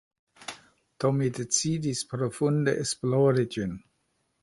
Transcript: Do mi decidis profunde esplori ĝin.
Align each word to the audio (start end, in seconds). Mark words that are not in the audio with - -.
Do 1.03 1.11
mi 1.17 1.27
decidis 1.35 2.03
profunde 2.15 2.77
esplori 2.87 3.49
ĝin. 3.57 3.81